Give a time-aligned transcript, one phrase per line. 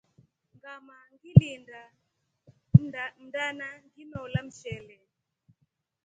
[0.55, 1.81] Ngama ngilinda
[3.23, 4.97] mndana nginola mshele.